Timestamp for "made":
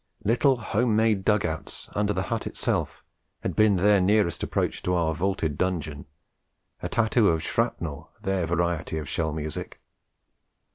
0.95-1.23